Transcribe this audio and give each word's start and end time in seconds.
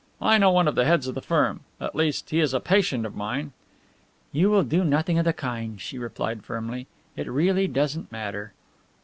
I 0.19 0.39
know 0.39 0.49
one 0.49 0.67
of 0.67 0.73
the 0.73 0.85
heads 0.85 1.05
of 1.07 1.13
the 1.13 1.21
firm 1.21 1.59
at 1.79 1.93
least, 1.93 2.31
he 2.31 2.39
is 2.39 2.55
a 2.55 2.59
patient 2.59 3.05
of 3.05 3.13
mine." 3.15 3.51
"You 4.31 4.49
will 4.49 4.63
do 4.63 4.83
nothing 4.83 5.19
of 5.19 5.25
the 5.25 5.31
kind," 5.31 5.79
she 5.79 5.99
replied 5.99 6.43
firmly. 6.43 6.87
"It 7.15 7.27
really 7.29 7.67
doesn't 7.67 8.11
matter." 8.11 8.51